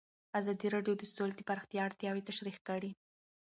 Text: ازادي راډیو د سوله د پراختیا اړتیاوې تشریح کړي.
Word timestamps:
ازادي 0.39 0.67
راډیو 0.75 0.93
د 0.97 1.03
سوله 1.13 1.33
د 1.37 1.41
پراختیا 1.49 1.81
اړتیاوې 1.85 2.25
تشریح 2.29 2.57
کړي. 2.67 2.91